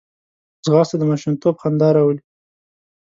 ځغاسته 0.65 0.95
د 0.99 1.03
ماشومتوب 1.11 1.55
خندا 1.61 1.89
راولي 1.95 2.21